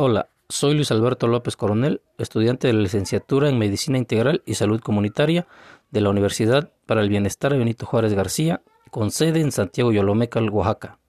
Hola, 0.00 0.28
soy 0.48 0.74
Luis 0.74 0.92
Alberto 0.92 1.26
López 1.26 1.56
Coronel, 1.56 2.02
estudiante 2.18 2.68
de 2.68 2.72
la 2.72 2.82
licenciatura 2.82 3.48
en 3.48 3.58
Medicina 3.58 3.98
Integral 3.98 4.44
y 4.46 4.54
Salud 4.54 4.80
Comunitaria 4.80 5.48
de 5.90 6.00
la 6.00 6.10
Universidad 6.10 6.70
para 6.86 7.00
el 7.00 7.08
Bienestar 7.08 7.58
Benito 7.58 7.84
Juárez 7.84 8.14
García, 8.14 8.62
con 8.92 9.10
sede 9.10 9.40
en 9.40 9.50
Santiago 9.50 9.90
Yolomecal, 9.90 10.50
Oaxaca. 10.50 11.00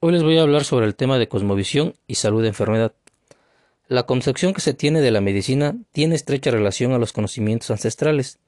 Hoy 0.00 0.10
les 0.10 0.24
voy 0.24 0.38
a 0.38 0.42
hablar 0.42 0.64
sobre 0.64 0.86
el 0.86 0.96
tema 0.96 1.18
de 1.18 1.28
cosmovisión 1.28 1.94
y 2.08 2.16
salud 2.16 2.42
de 2.42 2.48
enfermedad. 2.48 2.92
La 3.86 4.06
concepción 4.06 4.54
que 4.54 4.62
se 4.62 4.74
tiene 4.74 5.00
de 5.00 5.12
la 5.12 5.20
medicina 5.20 5.76
tiene 5.92 6.16
estrecha 6.16 6.50
relación 6.50 6.94
a 6.94 6.98
los 6.98 7.12
conocimientos 7.12 7.70
ancestrales, 7.70 8.40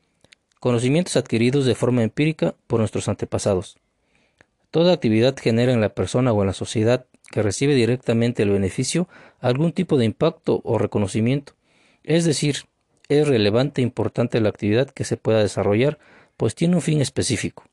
conocimientos 0.58 1.16
adquiridos 1.16 1.66
de 1.66 1.76
forma 1.76 2.02
empírica 2.02 2.56
por 2.66 2.80
nuestros 2.80 3.08
antepasados. 3.08 3.78
Toda 4.72 4.92
actividad 4.92 5.36
genera 5.40 5.72
en 5.72 5.80
la 5.80 5.94
persona 5.94 6.32
o 6.32 6.42
en 6.42 6.48
la 6.48 6.52
sociedad 6.52 7.06
que 7.30 7.42
recibe 7.42 7.74
directamente 7.74 8.42
el 8.42 8.50
beneficio 8.50 9.08
algún 9.40 9.72
tipo 9.72 9.96
de 9.98 10.04
impacto 10.04 10.60
o 10.64 10.78
reconocimiento. 10.78 11.54
Es 12.02 12.24
decir, 12.24 12.64
es 13.08 13.26
relevante 13.26 13.80
e 13.80 13.84
importante 13.84 14.40
la 14.40 14.48
actividad 14.48 14.90
que 14.90 15.04
se 15.04 15.16
pueda 15.16 15.40
desarrollar, 15.40 15.98
pues 16.36 16.54
tiene 16.54 16.76
un 16.76 16.82
fin 16.82 17.00
específico, 17.00 17.64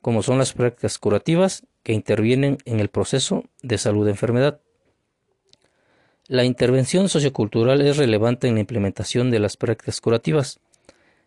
como 0.00 0.22
son 0.22 0.38
las 0.38 0.52
prácticas 0.52 0.98
curativas 0.98 1.64
que 1.82 1.92
intervienen 1.92 2.58
en 2.64 2.80
el 2.80 2.88
proceso 2.88 3.44
de 3.62 3.78
salud 3.78 4.04
de 4.04 4.12
enfermedad. 4.12 4.60
La 6.26 6.44
intervención 6.44 7.08
sociocultural 7.08 7.80
es 7.80 7.96
relevante 7.96 8.48
en 8.48 8.54
la 8.54 8.60
implementación 8.60 9.30
de 9.30 9.38
las 9.38 9.56
prácticas 9.56 10.00
curativas. 10.00 10.60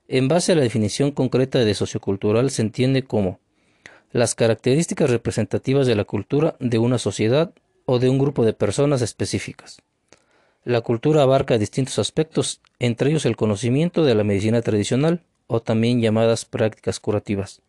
En 0.08 0.28
base 0.28 0.52
a 0.52 0.56
la 0.56 0.62
definición 0.62 1.12
concreta 1.12 1.60
de 1.60 1.74
sociocultural 1.74 2.52
se 2.52 2.62
entiende 2.62 3.04
como 3.04 3.40
las 4.12 4.36
características 4.36 5.10
representativas 5.10 5.88
de 5.88 5.96
la 5.96 6.04
cultura 6.04 6.56
de 6.60 6.78
una 6.78 6.98
sociedad 6.98 7.54
o 7.86 8.00
de 8.00 8.10
un 8.10 8.18
grupo 8.18 8.46
de 8.46 8.54
personas 8.54 9.02
específicas. 9.02 9.82
La 10.64 10.82
cultura 10.82 11.24
abarca 11.24 11.58
distintos 11.58 11.98
aspectos, 11.98 12.62
entre 12.80 13.10
ellos 13.10 13.26
el 13.26 13.36
conocimiento 13.36 14.04
de 14.06 14.16
la 14.16 14.24
medicina 14.24 14.62
tradicional, 14.62 15.22
o 15.48 15.62
también 15.62 16.00
llamadas 16.00 16.46
prácticas 16.46 17.00
curativas, 17.00 17.62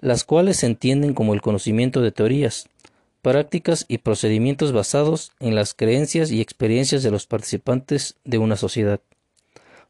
las 0.00 0.22
cuales 0.22 0.58
se 0.58 0.66
entienden 0.66 1.12
como 1.12 1.34
el 1.34 1.40
conocimiento 1.40 2.00
de 2.00 2.12
teorías, 2.12 2.68
prácticas 3.20 3.84
y 3.88 3.98
procedimientos 3.98 4.70
basados 4.72 5.32
en 5.40 5.56
las 5.56 5.74
creencias 5.74 6.30
y 6.30 6.40
experiencias 6.40 7.02
de 7.02 7.10
los 7.10 7.26
participantes 7.26 8.16
de 8.24 8.38
una 8.38 8.56
sociedad, 8.56 9.00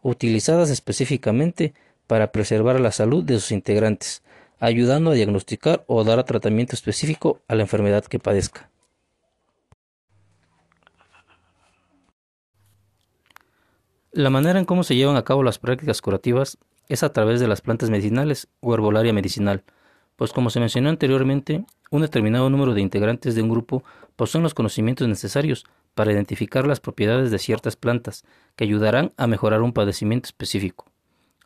utilizadas 0.03 0.71
específicamente 0.71 1.75
para 2.07 2.33
preservar 2.33 2.81
la 2.81 2.93
salud 2.93 3.23
de 3.23 3.35
sus 3.35 3.53
integrantes, 3.53 4.23
ayudando 4.61 5.11
a 5.11 5.15
diagnosticar 5.15 5.85
o 5.87 6.05
dar 6.05 6.25
tratamiento 6.25 6.75
específico 6.75 7.41
a 7.49 7.55
la 7.55 7.63
enfermedad 7.63 8.05
que 8.05 8.19
padezca. 8.19 8.71
La 14.19 14.31
manera 14.31 14.59
en 14.59 14.65
cómo 14.65 14.83
se 14.83 14.97
llevan 14.97 15.15
a 15.15 15.23
cabo 15.23 15.45
las 15.45 15.61
prácticas 15.61 16.03
curativas 16.03 16.59
es 16.89 17.05
a 17.05 17.13
través 17.13 17.39
de 17.39 17.47
las 17.47 17.61
plantas 17.61 17.89
medicinales 17.89 18.49
o 18.59 18.75
herbolaria 18.75 19.13
medicinal, 19.13 19.63
pues 20.17 20.33
como 20.33 20.51
se 20.51 20.59
mencionó 20.59 20.89
anteriormente, 20.89 21.65
un 21.93 22.03
determinado 22.03 22.51
número 22.51 22.75
de 22.75 22.81
integrantes 22.81 23.37
de 23.37 23.43
un 23.43 23.49
grupo 23.49 23.85
poseen 24.17 24.43
los 24.43 24.55
conocimientos 24.55 25.07
necesarios 25.07 25.67
para 25.95 26.11
identificar 26.11 26.67
las 26.67 26.81
propiedades 26.81 27.31
de 27.31 27.39
ciertas 27.39 27.77
plantas 27.77 28.25
que 28.57 28.65
ayudarán 28.65 29.13
a 29.19 29.29
mejorar 29.29 29.63
un 29.63 29.73
padecimiento 29.73 30.27
específico, 30.27 30.87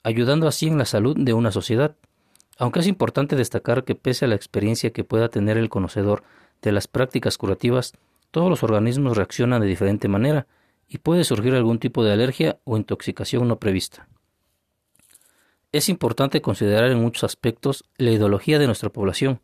ayudando 0.02 0.48
así 0.48 0.66
en 0.66 0.78
la 0.78 0.86
salud 0.86 1.14
de 1.14 1.34
una 1.34 1.52
sociedad. 1.52 1.94
Aunque 2.56 2.80
es 2.80 2.86
importante 2.86 3.36
destacar 3.36 3.84
que 3.84 3.96
pese 3.96 4.24
a 4.24 4.28
la 4.28 4.34
experiencia 4.34 4.94
que 4.94 5.04
pueda 5.04 5.28
tener 5.28 5.58
el 5.58 5.68
conocedor 5.68 6.22
de 6.62 6.72
las 6.72 6.88
prácticas 6.88 7.36
curativas, 7.36 7.92
todos 8.30 8.48
los 8.48 8.62
organismos 8.62 9.18
reaccionan 9.18 9.60
de 9.60 9.66
diferente 9.66 10.08
manera, 10.08 10.46
y 10.92 10.98
puede 10.98 11.24
surgir 11.24 11.54
algún 11.54 11.78
tipo 11.78 12.04
de 12.04 12.12
alergia 12.12 12.58
o 12.64 12.76
intoxicación 12.76 13.48
no 13.48 13.58
prevista. 13.58 14.08
Es 15.72 15.88
importante 15.88 16.42
considerar 16.42 16.90
en 16.90 17.00
muchos 17.00 17.24
aspectos 17.24 17.84
la 17.96 18.10
ideología 18.10 18.58
de 18.58 18.66
nuestra 18.66 18.90
población, 18.90 19.40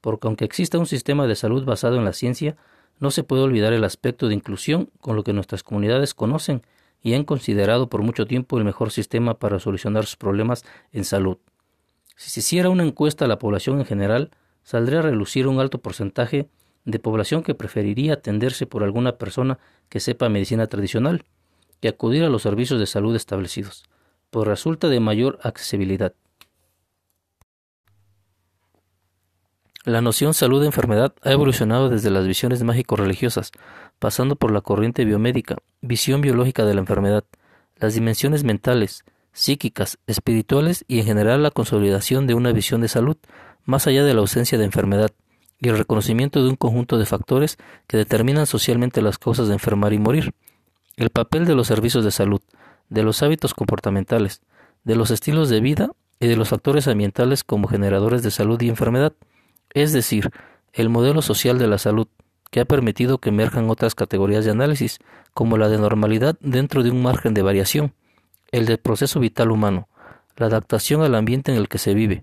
porque 0.00 0.26
aunque 0.26 0.46
exista 0.46 0.78
un 0.78 0.86
sistema 0.86 1.26
de 1.26 1.36
salud 1.36 1.66
basado 1.66 1.96
en 1.96 2.06
la 2.06 2.14
ciencia, 2.14 2.56
no 2.98 3.10
se 3.10 3.24
puede 3.24 3.42
olvidar 3.42 3.74
el 3.74 3.84
aspecto 3.84 4.26
de 4.26 4.34
inclusión 4.34 4.88
con 5.02 5.16
lo 5.16 5.22
que 5.22 5.34
nuestras 5.34 5.62
comunidades 5.62 6.14
conocen 6.14 6.62
y 7.02 7.12
han 7.12 7.24
considerado 7.24 7.90
por 7.90 8.00
mucho 8.00 8.26
tiempo 8.26 8.56
el 8.56 8.64
mejor 8.64 8.90
sistema 8.90 9.38
para 9.38 9.60
solucionar 9.60 10.06
sus 10.06 10.16
problemas 10.16 10.64
en 10.92 11.04
salud. 11.04 11.36
Si 12.16 12.30
se 12.30 12.40
hiciera 12.40 12.70
una 12.70 12.84
encuesta 12.84 13.26
a 13.26 13.28
la 13.28 13.38
población 13.38 13.80
en 13.80 13.84
general, 13.84 14.30
saldría 14.62 15.00
a 15.00 15.02
relucir 15.02 15.46
un 15.46 15.60
alto 15.60 15.76
porcentaje 15.76 16.48
de 16.86 16.98
población 16.98 17.42
que 17.42 17.54
preferiría 17.54 18.14
atenderse 18.14 18.64
por 18.64 18.82
alguna 18.82 19.18
persona 19.18 19.58
que 19.90 20.00
sepa 20.00 20.30
medicina 20.30 20.68
tradicional 20.68 21.24
que 21.80 21.88
acudir 21.88 22.24
a 22.24 22.30
los 22.30 22.42
servicios 22.42 22.80
de 22.80 22.86
salud 22.86 23.14
establecidos, 23.14 23.84
pues 24.30 24.46
resulta 24.46 24.88
de 24.88 25.00
mayor 25.00 25.38
accesibilidad. 25.42 26.14
La 29.84 30.00
noción 30.00 30.34
salud-enfermedad 30.34 31.14
ha 31.22 31.30
evolucionado 31.30 31.88
desde 31.90 32.10
las 32.10 32.26
visiones 32.26 32.62
mágico-religiosas, 32.62 33.52
pasando 33.98 34.34
por 34.34 34.50
la 34.50 34.60
corriente 34.60 35.04
biomédica, 35.04 35.58
visión 35.80 36.22
biológica 36.22 36.64
de 36.64 36.74
la 36.74 36.80
enfermedad, 36.80 37.24
las 37.76 37.94
dimensiones 37.94 38.42
mentales, 38.42 39.04
psíquicas, 39.32 39.98
espirituales 40.06 40.84
y 40.88 41.00
en 41.00 41.06
general 41.06 41.42
la 41.42 41.50
consolidación 41.50 42.26
de 42.26 42.34
una 42.34 42.52
visión 42.52 42.80
de 42.80 42.88
salud, 42.88 43.16
más 43.64 43.86
allá 43.86 44.02
de 44.04 44.14
la 44.14 44.20
ausencia 44.20 44.58
de 44.58 44.64
enfermedad, 44.64 45.12
y 45.60 45.68
el 45.68 45.78
reconocimiento 45.78 46.42
de 46.42 46.50
un 46.50 46.56
conjunto 46.56 46.98
de 46.98 47.06
factores 47.06 47.58
que 47.86 47.96
determinan 47.96 48.46
socialmente 48.46 49.02
las 49.02 49.18
causas 49.18 49.48
de 49.48 49.54
enfermar 49.54 49.92
y 49.92 49.98
morir, 49.98 50.34
el 50.96 51.10
papel 51.10 51.44
de 51.44 51.54
los 51.54 51.66
servicios 51.66 52.04
de 52.04 52.10
salud, 52.10 52.40
de 52.88 53.02
los 53.02 53.22
hábitos 53.22 53.54
comportamentales, 53.54 54.42
de 54.84 54.96
los 54.96 55.10
estilos 55.10 55.48
de 55.48 55.60
vida 55.60 55.90
y 56.20 56.26
de 56.26 56.36
los 56.36 56.48
factores 56.48 56.88
ambientales 56.88 57.44
como 57.44 57.68
generadores 57.68 58.22
de 58.22 58.30
salud 58.30 58.60
y 58.60 58.68
enfermedad, 58.68 59.12
es 59.74 59.92
decir, 59.92 60.30
el 60.72 60.88
modelo 60.88 61.22
social 61.22 61.58
de 61.58 61.66
la 61.66 61.78
salud, 61.78 62.08
que 62.50 62.60
ha 62.60 62.64
permitido 62.64 63.18
que 63.18 63.30
emerjan 63.30 63.68
otras 63.68 63.94
categorías 63.94 64.44
de 64.44 64.52
análisis, 64.52 64.98
como 65.34 65.58
la 65.58 65.68
de 65.68 65.78
normalidad 65.78 66.36
dentro 66.40 66.82
de 66.82 66.90
un 66.90 67.02
margen 67.02 67.34
de 67.34 67.42
variación, 67.42 67.92
el 68.52 68.66
del 68.66 68.78
proceso 68.78 69.20
vital 69.20 69.50
humano, 69.50 69.88
la 70.36 70.46
adaptación 70.46 71.02
al 71.02 71.14
ambiente 71.14 71.52
en 71.52 71.58
el 71.58 71.68
que 71.68 71.78
se 71.78 71.94
vive, 71.94 72.22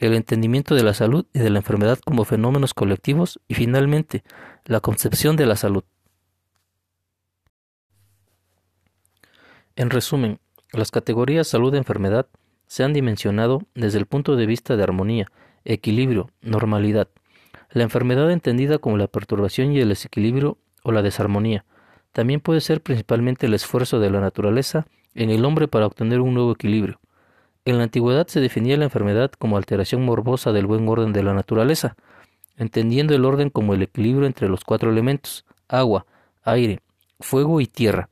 el 0.00 0.14
entendimiento 0.14 0.74
de 0.74 0.82
la 0.82 0.94
salud 0.94 1.26
y 1.34 1.38
de 1.38 1.50
la 1.50 1.58
enfermedad 1.58 1.98
como 2.04 2.24
fenómenos 2.24 2.72
colectivos 2.72 3.38
y 3.48 3.54
finalmente 3.54 4.24
la 4.64 4.80
concepción 4.80 5.36
de 5.36 5.46
la 5.46 5.56
salud. 5.56 5.84
En 9.76 9.90
resumen, 9.90 10.40
las 10.72 10.90
categorías 10.90 11.48
salud-enfermedad 11.48 12.26
se 12.66 12.82
han 12.82 12.92
dimensionado 12.92 13.62
desde 13.74 13.98
el 13.98 14.06
punto 14.06 14.36
de 14.36 14.46
vista 14.46 14.76
de 14.76 14.82
armonía, 14.82 15.26
equilibrio, 15.64 16.30
normalidad. 16.40 17.08
La 17.70 17.82
enfermedad 17.82 18.30
entendida 18.30 18.78
como 18.78 18.96
la 18.96 19.06
perturbación 19.06 19.72
y 19.72 19.80
el 19.80 19.90
desequilibrio 19.90 20.56
o 20.82 20.92
la 20.92 21.02
desarmonía. 21.02 21.64
También 22.12 22.40
puede 22.40 22.60
ser 22.60 22.80
principalmente 22.82 23.46
el 23.46 23.54
esfuerzo 23.54 24.00
de 24.00 24.10
la 24.10 24.20
naturaleza 24.20 24.86
en 25.14 25.30
el 25.30 25.44
hombre 25.44 25.68
para 25.68 25.86
obtener 25.86 26.20
un 26.20 26.34
nuevo 26.34 26.52
equilibrio. 26.52 26.99
En 27.70 27.78
la 27.78 27.84
antigüedad 27.84 28.26
se 28.26 28.40
definía 28.40 28.76
la 28.76 28.86
enfermedad 28.86 29.30
como 29.30 29.56
alteración 29.56 30.04
morbosa 30.04 30.50
del 30.50 30.66
buen 30.66 30.88
orden 30.88 31.12
de 31.12 31.22
la 31.22 31.34
naturaleza, 31.34 31.94
entendiendo 32.56 33.14
el 33.14 33.24
orden 33.24 33.48
como 33.48 33.74
el 33.74 33.82
equilibrio 33.82 34.26
entre 34.26 34.48
los 34.48 34.64
cuatro 34.64 34.90
elementos, 34.90 35.44
agua, 35.68 36.04
aire, 36.42 36.80
fuego 37.20 37.60
y 37.60 37.68
tierra. 37.68 38.08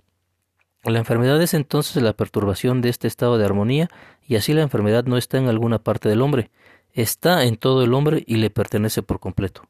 La 0.84 1.00
enfermedad 1.00 1.42
es 1.42 1.54
entonces 1.54 2.00
la 2.00 2.12
perturbación 2.12 2.82
de 2.82 2.90
este 2.90 3.08
estado 3.08 3.36
de 3.36 3.46
armonía 3.46 3.88
y 4.28 4.36
así 4.36 4.52
la 4.52 4.62
enfermedad 4.62 5.06
no 5.06 5.16
está 5.16 5.38
en 5.38 5.48
alguna 5.48 5.80
parte 5.80 6.08
del 6.08 6.22
hombre, 6.22 6.52
está 6.92 7.42
en 7.42 7.56
todo 7.56 7.82
el 7.82 7.94
hombre 7.94 8.22
y 8.28 8.36
le 8.36 8.50
pertenece 8.50 9.02
por 9.02 9.18
completo. 9.18 9.62